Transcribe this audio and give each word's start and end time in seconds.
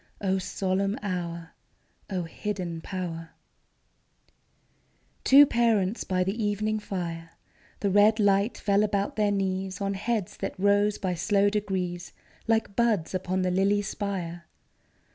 O 0.19 0.39
solemn 0.39 0.97
hour! 1.03 1.51
O 2.09 2.23
hidden 2.23 2.81
power! 2.81 3.35
Two 5.23 5.45
parents 5.45 6.03
by 6.05 6.23
the 6.23 6.43
evening 6.43 6.79
fire: 6.79 7.33
The 7.81 7.91
red 7.91 8.19
light 8.19 8.57
fell 8.57 8.81
about 8.81 9.15
their 9.15 9.31
knees 9.31 9.79
On 9.79 9.93
heads 9.93 10.37
that 10.37 10.59
rose 10.59 10.97
by 10.97 11.13
slow 11.13 11.51
degrees 11.51 12.13
Like 12.47 12.75
buds 12.75 13.13
upon 13.13 13.43
the 13.43 13.51
lily 13.51 13.83
spire. 13.83 14.45